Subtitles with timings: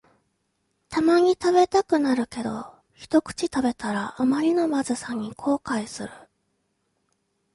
[0.89, 6.09] たまに食べたくなるけど、ひとくち食べたらあまりのまずさに後悔する